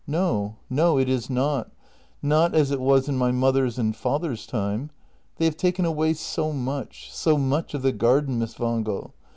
[0.07, 1.69] No, no, it is not—
[2.23, 4.89] not as it was in my mother's and father's time.
[5.37, 9.13] They have taken away so much— so much of the garden, Miss Wangel.